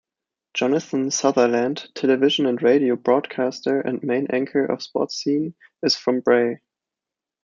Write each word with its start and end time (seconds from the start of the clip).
Jonathan 0.55 1.11
Sutherland, 1.11 1.89
television 1.93 2.47
and 2.47 2.59
radio 2.63 2.95
broadcaster 2.95 3.81
and 3.81 4.01
main 4.01 4.25
anchor 4.33 4.65
of 4.65 4.79
Sportscene 4.79 5.53
is 5.83 5.95
from 5.95 6.21
Brae. 6.21 6.59